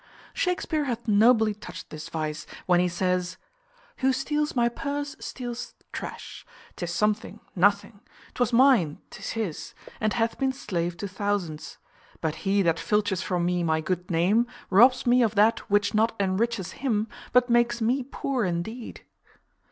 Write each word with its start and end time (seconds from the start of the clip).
Shakespear 0.33 0.85
hath 0.85 1.07
nobly 1.07 1.53
touched 1.53 1.91
this 1.91 2.09
vice, 2.09 2.47
when 2.65 2.79
he 2.79 2.87
says 2.87 3.37
"Who 3.97 4.13
steals 4.13 4.55
my 4.55 4.67
purse 4.67 5.15
steals 5.19 5.75
trash; 5.93 6.43
't 6.75 6.85
is 6.85 6.91
something, 6.91 7.39
nothing; 7.55 7.99
'Twas 8.33 8.51
mine, 8.51 8.97
'tis 9.11 9.33
his, 9.33 9.73
and 9.99 10.13
hath 10.13 10.39
been 10.39 10.53
slave 10.53 10.97
to 10.97 11.07
thousands: 11.07 11.77
But 12.19 12.33
he 12.49 12.63
that 12.63 12.79
filches 12.79 13.21
from 13.21 13.45
me 13.45 13.61
my 13.61 13.79
good 13.79 14.09
name 14.09 14.47
Robs 14.71 15.05
me 15.05 15.21
of 15.21 15.35
that 15.35 15.69
WHICH 15.69 15.93
NOT 15.93 16.15
ENRICHES 16.19 16.71
HIM, 16.81 17.07
BUT 17.31 17.51
MAKES 17.51 17.79
ME 17.81 18.01
POOR 18.01 18.43
INDEED." 18.43 19.01